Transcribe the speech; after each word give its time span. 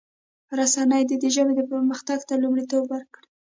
رسنی 0.59 1.01
دي 1.09 1.15
د 1.19 1.25
ژبې 1.35 1.61
پرمختګ 1.71 2.19
ته 2.29 2.33
لومړیتوب 2.43 2.83
ورکړي. 2.89 3.27